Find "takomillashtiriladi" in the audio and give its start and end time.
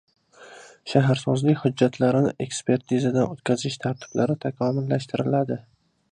4.47-5.59